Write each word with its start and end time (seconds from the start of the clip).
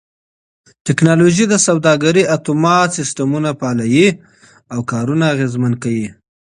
ټکنالوژي 0.85 1.45
د 1.49 1.55
سوداګرۍ 1.67 2.23
اتومات 2.35 2.89
سيستمونه 2.97 3.49
فعالوي 3.59 4.07
او 4.73 4.79
کارونه 4.91 5.25
اغېزمن 5.33 5.73
کوي. 5.83 6.07